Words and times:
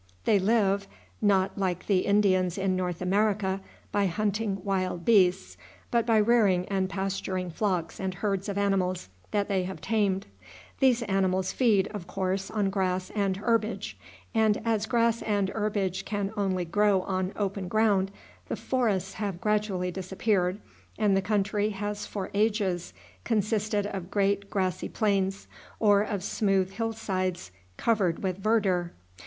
They 0.25 0.39
live, 0.39 0.87
not, 1.21 1.59
like 1.59 1.85
the 1.85 1.99
Indians 2.07 2.57
in 2.57 2.75
North 2.75 3.03
America, 3.03 3.61
by 3.91 4.07
hunting 4.07 4.63
wild 4.63 5.05
beasts, 5.05 5.57
but 5.91 6.07
by 6.07 6.17
rearing 6.17 6.67
and 6.69 6.89
pasturing 6.89 7.51
flocks 7.51 7.99
and 7.99 8.15
herds 8.15 8.49
of 8.49 8.57
animals 8.57 9.09
that 9.29 9.47
they 9.47 9.61
have 9.65 9.79
tamed. 9.79 10.25
These 10.79 11.03
animals 11.03 11.51
feed, 11.51 11.85
of 11.89 12.07
course, 12.07 12.49
on 12.49 12.71
grass 12.71 13.11
and 13.11 13.37
herbage; 13.37 13.95
and, 14.33 14.59
as 14.65 14.87
grass 14.87 15.21
and 15.21 15.49
herbage 15.49 16.03
can 16.03 16.33
only 16.35 16.65
grow 16.65 17.01
on 17.03 17.31
open 17.35 17.67
ground, 17.67 18.09
the 18.47 18.55
forests 18.55 19.13
have 19.13 19.39
gradually 19.39 19.91
disappeared, 19.91 20.59
and 20.97 21.15
the 21.15 21.21
country 21.21 21.69
has 21.69 22.07
for 22.07 22.31
ages 22.33 22.91
consisted 23.23 23.85
of 23.85 24.09
great 24.09 24.49
grassy 24.49 24.89
plains, 24.89 25.47
or 25.79 26.01
of 26.01 26.23
smooth 26.23 26.71
hill 26.71 26.91
sides 26.93 27.51
covered 27.77 28.23
with 28.23 28.39
verdure. 28.41 28.93